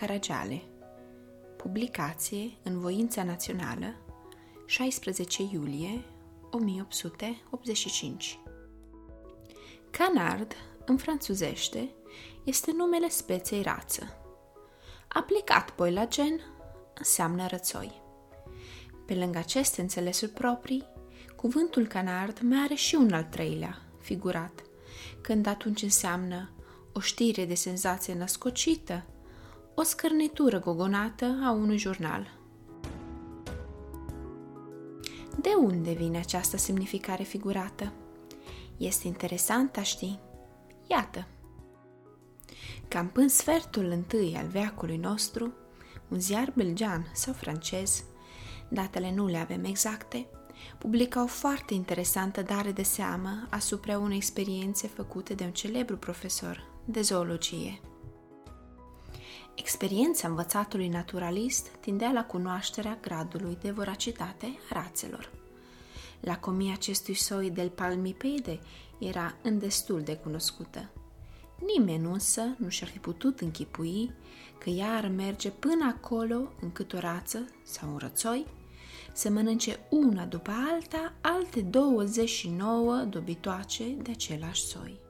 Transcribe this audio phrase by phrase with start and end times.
[0.00, 0.62] rățoi Ion Luca Caragiale
[1.56, 3.94] Publicație în Voința Națională
[4.66, 6.04] 16 iulie
[6.50, 8.38] 1885
[9.90, 10.52] Canard,
[10.84, 11.90] în franțuzește,
[12.44, 14.02] este numele speței rață.
[15.08, 16.40] Aplicat poi la gen,
[16.94, 18.02] înseamnă rățoi.
[19.06, 20.84] Pe lângă aceste înțelesuri proprii,
[21.36, 24.62] cuvântul canard mai are și un al treilea, figurat,
[25.20, 26.50] când atunci înseamnă
[26.92, 29.04] o știre de senzație născocită,
[29.78, 32.38] o scărnitură gogonată a unui jurnal.
[35.40, 37.92] De unde vine această semnificare figurată?
[38.76, 40.18] Este interesant a ști.
[40.86, 41.26] Iată.
[42.88, 45.52] Cam până sfertul întâi al veacului nostru,
[46.08, 48.04] un ziar belgian sau francez,
[48.68, 50.26] datele nu le avem exacte,
[50.78, 56.66] publica o foarte interesantă dare de seamă asupra unei experiențe făcute de un celebru profesor
[56.84, 57.80] de zoologie.
[59.56, 65.30] Experiența învățatului naturalist tindea la cunoașterea gradului de voracitate a rațelor.
[66.20, 68.58] Lacomia acestui soi del palmipede
[68.98, 70.90] era îndestul de cunoscută.
[71.76, 74.12] Nimeni însă nu și-ar fi putut închipui
[74.58, 78.46] că ea ar merge până acolo încât o rață sau un rățoi
[79.12, 85.05] să mănânce una după alta alte 29 dobitoace de același soi.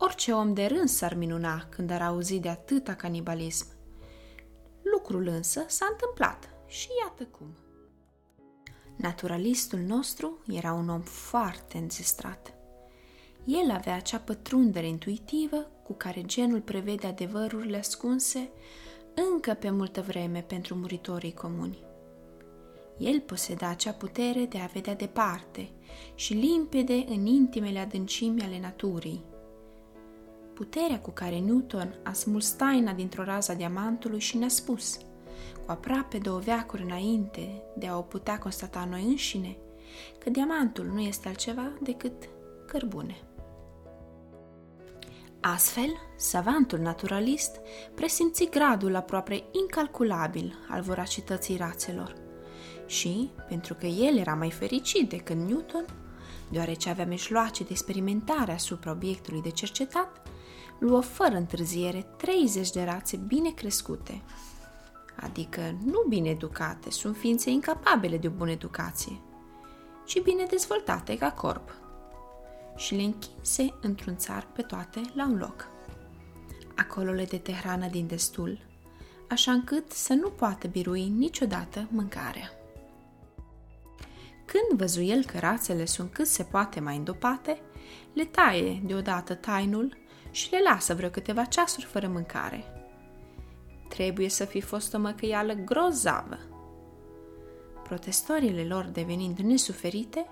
[0.00, 3.66] Orice om de rând s-ar minuna când ar auzi de atâta canibalism.
[4.82, 7.46] Lucrul însă s-a întâmplat și iată cum.
[8.96, 12.54] Naturalistul nostru era un om foarte înzestrat.
[13.44, 18.50] El avea acea pătrundere intuitivă cu care genul prevede adevărurile ascunse
[19.32, 21.78] încă pe multă vreme pentru muritorii comuni.
[22.98, 25.70] El poseda acea putere de a vedea departe
[26.14, 29.24] și limpede în intimele adâncimi ale naturii,
[30.58, 34.96] puterea cu care Newton a smuls taina dintr-o rază diamantului și ne-a spus,
[35.64, 39.56] cu aproape două veacuri înainte de a o putea constata noi înșine,
[40.18, 42.12] că diamantul nu este altceva decât
[42.66, 43.16] cărbune.
[45.40, 47.56] Astfel, savantul naturalist
[47.94, 52.14] presimți gradul aproape incalculabil al voracității rațelor
[52.86, 55.84] și, pentru că el era mai fericit decât Newton,
[56.50, 60.27] deoarece avea mijloace de experimentare asupra obiectului de cercetat,
[60.78, 64.22] luă fără întârziere 30 de rațe bine crescute,
[65.16, 69.20] adică nu bine educate, sunt ființe incapabile de o bună educație,
[70.06, 71.74] ci bine dezvoltate ca corp,
[72.76, 75.68] și le închinse într-un țar pe toate la un loc.
[76.76, 78.58] Acolo le dete hrană din destul,
[79.28, 82.50] așa încât să nu poată birui niciodată mâncarea.
[84.44, 87.60] Când văzu el că rațele sunt cât se poate mai îndopate,
[88.12, 89.96] le taie deodată tainul
[90.30, 92.64] și le lasă vreo câteva ceasuri fără mâncare.
[93.88, 96.38] Trebuie să fi fost o măcăială grozavă.
[97.82, 100.26] Protestorile lor devenind nesuferite,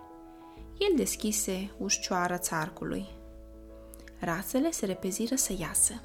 [0.78, 3.06] el deschise ușcioara țarcului.
[4.18, 6.02] Rațele se repeziră să iasă.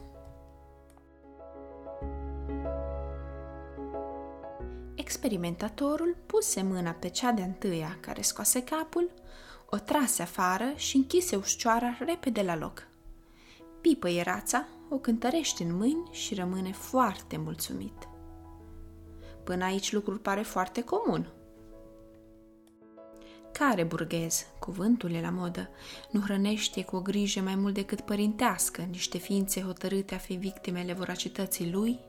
[4.96, 9.12] Experimentatorul puse mâna pe cea de întâia care scoase capul,
[9.70, 12.88] o trase afară și închise ușcioara repede la loc.
[13.82, 18.08] Pipă rața, o cântărește în mâini și rămâne foarte mulțumit.
[19.44, 21.34] Până aici lucrul pare foarte comun.
[23.52, 25.70] Care burghez, cuvântul e la modă,
[26.12, 30.94] nu hrănește cu o grijă mai mult decât părintească niște ființe hotărâte a fi victimele
[30.94, 32.00] voracității lui?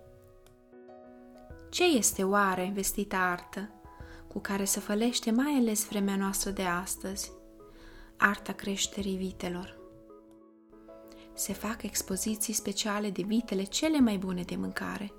[1.71, 3.69] Ce este oare vestita artă,
[4.29, 7.33] cu care să fălește mai ales vremea noastră de astăzi,
[8.17, 9.82] arta creșterii vitelor?
[11.43, 15.13] Se fac expoziții speciale de vitele cele mai bune de mâncare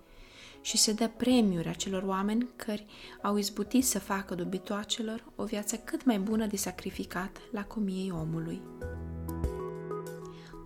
[0.61, 2.85] și se dă premiuri acelor oameni care
[3.21, 8.61] au izbutit să facă dubitoacelor o viață cât mai bună de sacrificat la comiei omului.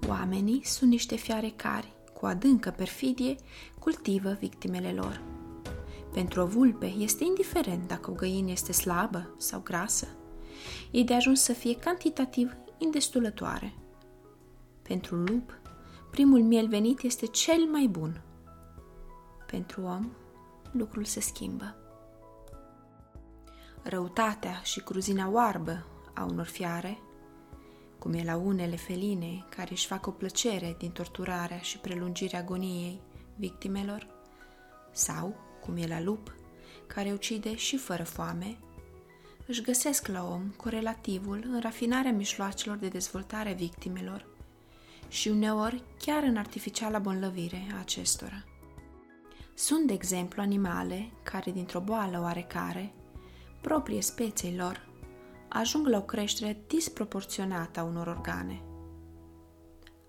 [0.08, 3.36] Oamenii sunt niște fiare care, cu adâncă perfidie,
[3.80, 5.22] cultivă victimele lor.
[6.14, 10.08] Pentru o vulpe este indiferent dacă o găină este slabă sau grasă.
[10.92, 13.74] Ei de ajuns să fie cantitativ indestulătoare–
[14.88, 15.60] pentru lup,
[16.12, 18.22] primul miel venit este cel mai bun.
[19.46, 20.12] Pentru om,
[20.72, 21.76] lucrul se schimbă.
[23.84, 27.00] Răutatea și cruzina oarbă a unor fiare,
[28.00, 33.02] cum e la unele feline care își fac o plăcere din torturarea și prelungirea agoniei
[33.36, 34.08] victimelor,
[34.92, 36.36] sau, cum e la lup,
[36.88, 38.58] care ucide și fără foame,
[39.48, 44.37] își găsesc la om corelativul în rafinarea mișloacelor de dezvoltare a victimelor
[45.08, 48.44] și uneori chiar în artificiala bonlăvire a acestora.
[49.54, 52.94] Sunt, de exemplu, animale care, dintr-o boală oarecare,
[53.62, 54.88] proprie speței lor,
[55.50, 58.62] ajung la o creștere disproporționată a unor organe.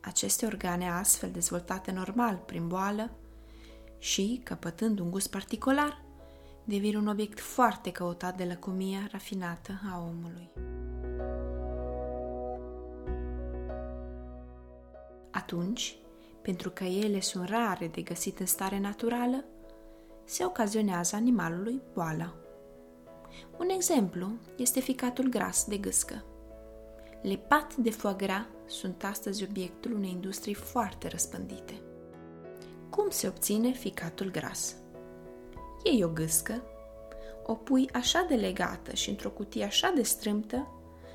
[0.01, 3.11] Aceste organe astfel dezvoltate normal prin boală
[3.99, 6.03] și, căpătând un gust particular,
[6.65, 10.51] devin un obiect foarte căutat de lăcomia rafinată a omului.
[15.31, 15.99] Atunci,
[16.43, 19.45] pentru că ele sunt rare de găsit în stare naturală,
[20.25, 22.35] se ocazionează animalului boala.
[23.59, 26.25] Un exemplu este ficatul gras de gâscă.
[27.23, 31.81] Le pat de foie gras sunt astăzi obiectul unei industrii foarte răspândite.
[32.91, 34.75] Cum se obține ficatul gras?
[35.85, 36.63] Iei o gâscă,
[37.47, 40.69] o pui așa de legată și într-o cutie așa de strâmtă,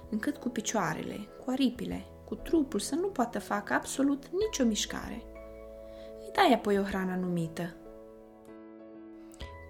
[0.10, 5.24] încât cu picioarele, cu aripile, cu trupul să nu poată facă absolut nicio mișcare.
[6.20, 7.76] Îi dai apoi o hrană numită.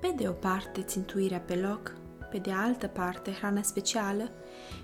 [0.01, 1.95] Pe de o parte, țintuirea pe loc,
[2.31, 4.31] pe de altă parte, hrana specială,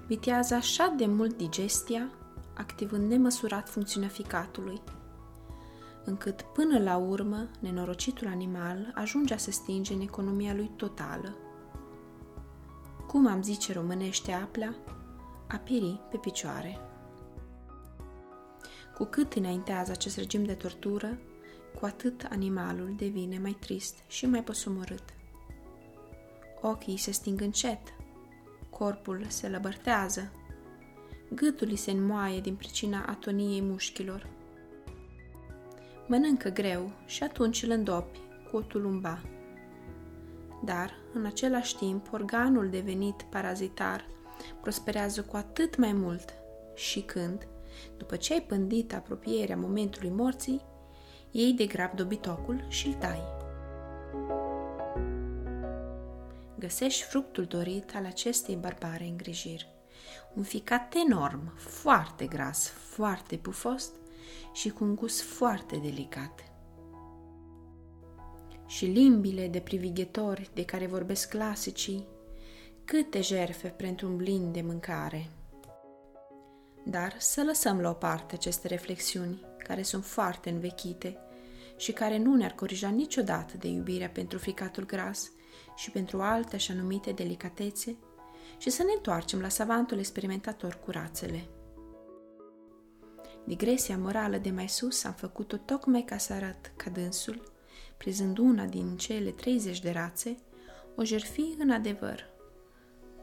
[0.08, 2.12] vitează așa de mult digestia,
[2.56, 4.82] activând nemăsurat funcțiunea ficatului,
[6.06, 11.36] încât până la urmă nenorocitul animal ajunge a se stinge în economia lui totală.
[13.08, 14.76] Cum am zice românește aplea,
[15.48, 16.89] a pieri pe picioare.
[19.00, 21.18] Cu cât înaintează acest regim de tortură,
[21.80, 25.04] cu atât animalul devine mai trist și mai posomorât.
[26.62, 27.80] Ochii se sting încet,
[28.70, 30.32] corpul se lăbărtează,
[31.34, 34.28] gâtul îi se înmoaie din pricina atoniei mușchilor.
[36.08, 38.20] Mănâncă greu și atunci îl îndopi
[38.50, 39.22] cu o tulumba.
[40.64, 44.06] Dar, în același timp, organul devenit parazitar
[44.62, 46.34] prosperează cu atât mai mult
[46.76, 47.48] și când,
[47.98, 50.62] după ce ai pândit apropierea momentului morții,
[51.32, 53.22] iei de grab dobitocul și îl tai.
[56.60, 59.68] Găsești fructul dorit al acestei barbare îngrijiri.
[60.34, 63.92] Un ficat enorm, foarte gras, foarte pufos
[64.54, 66.44] și cu un gust foarte delicat.
[68.66, 72.08] Și limbile de privighetori de care vorbesc clasicii,
[72.86, 75.30] câte jerfe pentru un blin de mâncare–
[76.90, 81.18] dar să lăsăm la o parte aceste reflexiuni, care sunt foarte învechite
[81.78, 85.32] și care nu ne-ar corija niciodată de iubirea pentru ficatul gras
[85.76, 87.98] și pentru alte așa numite delicatețe,
[88.58, 91.48] și să ne întoarcem la savantul experimentator cu rațele.
[93.46, 97.52] Digresia morală de mai sus am făcut-o tocmai ca să arăt ca dânsul,
[97.98, 100.38] prezând una din cele 30 de rațe,
[100.96, 102.30] o jerfi în adevăr,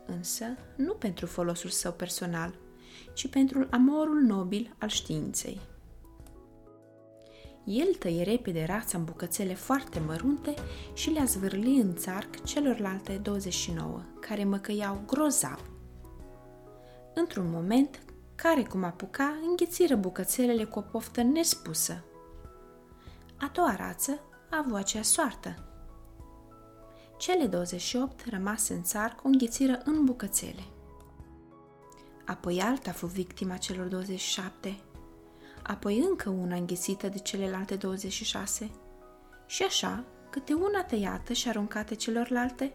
[0.06, 0.44] însă
[0.76, 2.58] nu pentru folosul său personal–
[3.12, 5.60] ci pentru amorul nobil al științei.
[7.64, 10.54] El tăie repede rața în bucățele foarte mărunte
[10.92, 15.70] și le-a zvârli în țarc celorlalte 29, care măcăiau grozav.
[17.14, 18.02] Într-un moment,
[18.34, 22.04] care cum apuca, înghițiră bucățelele cu o poftă nespusă.
[23.38, 25.54] A doua rață a avut acea soartă.
[27.18, 30.62] Cele 28 rămase în țarc o înghițiră în bucățele
[32.26, 34.80] apoi alta fu victima celor 27,
[35.62, 38.70] apoi încă una înghisită de celelalte 26
[39.46, 42.72] și așa, câte una tăiată și aruncată celorlalte,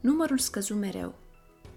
[0.00, 1.14] numărul scăzu mereu.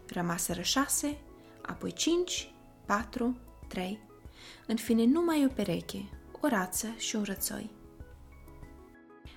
[0.08, 1.18] Rămaseră șase,
[1.62, 2.54] apoi cinci,
[2.86, 4.00] patru, trei,
[4.68, 6.10] în fine numai o pereche,
[6.42, 7.72] o rață și un rățoi.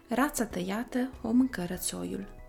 [0.08, 2.41] Rața tăiată o mâncă rățoiul.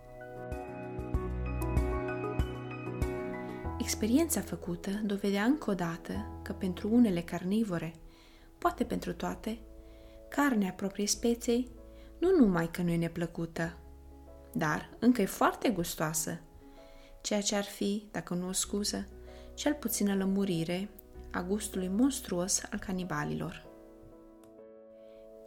[3.94, 7.94] Experiența făcută dovedea încă o dată că pentru unele carnivore,
[8.58, 9.60] poate pentru toate,
[10.30, 11.72] carnea propriei speței
[12.20, 13.78] nu numai că nu e neplăcută,
[14.54, 16.40] dar încă e foarte gustoasă,
[17.22, 19.08] ceea ce ar fi, dacă nu o scuză,
[19.54, 20.90] cel puțină lămurire
[21.32, 23.66] a gustului monstruos al canibalilor.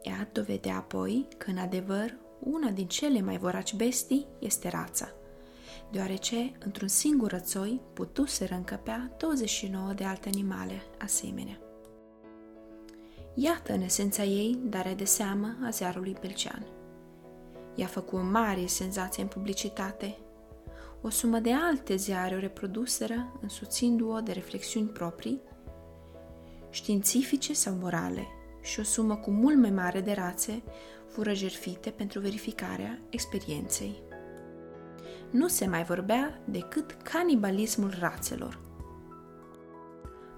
[0.03, 5.09] Ea dovedea apoi că, în adevăr, una din cele mai voraci bestii este rața–
[5.91, 11.59] deoarece într-un singur rățoi putuseră încăpea 29 de alte animale asemenea.
[13.35, 16.67] Iată în esența ei darea de seamă a ziarului belcean.
[17.75, 20.19] Ea făcut o mare senzație în publicitate.
[21.03, 25.41] O sumă de alte ziare o reproduseră, însuțindu-o de reflexiuni proprii,
[26.71, 28.27] științifice sau morale,
[28.63, 30.63] și o sumă cu mult mai mare de rațe
[31.09, 34.03] fură jerfite pentru verificarea experienței
[35.31, 38.61] nu se mai vorbea decât canibalismul rațelor.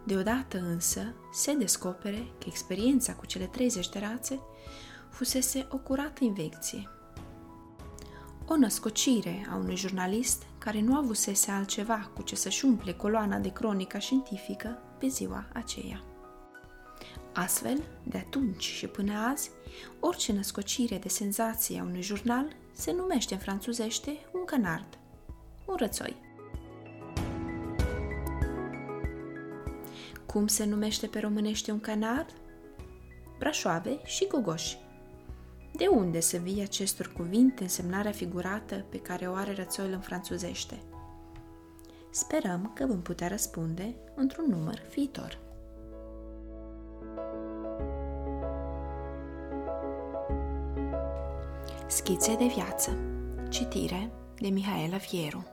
[0.05, 4.41] Deodată însă se descopere că experiența cu cele 30 de rațe
[5.11, 6.89] fusese o curată invecție.
[8.47, 13.53] O născocire a unui jurnalist care nu avusese altceva cu ce să-și umple coloana de
[13.53, 16.08] cronica științifică pe ziua aceea.
[17.33, 19.51] Astfel, de atunci și până azi,
[20.01, 24.99] orice născocire de senzație a unui jurnal se numește în franțuzește un canard,
[25.67, 26.17] un rățoi.
[30.27, 32.35] Cum se numește pe românește un canard?
[33.39, 34.79] Brașoave și gogoși.
[35.73, 40.83] De unde să vii acestor cuvinte însemnarea figurată pe care o are rățoiul în franțuzește?
[42.11, 45.39] Sperăm că vom putea răspunde într-un număr viitor.
[51.89, 52.99] Schițe de viață.
[53.49, 55.45] Citire de Mihaela Vieru